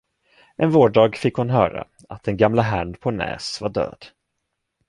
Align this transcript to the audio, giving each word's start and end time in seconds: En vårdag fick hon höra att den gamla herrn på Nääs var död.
En 0.55 0.71
vårdag 0.71 1.15
fick 1.17 1.33
hon 1.35 1.49
höra 1.49 1.87
att 2.09 2.23
den 2.23 2.37
gamla 2.37 2.61
herrn 2.61 2.93
på 2.93 3.11
Nääs 3.11 3.61
var 3.61 3.69
död. 3.69 4.05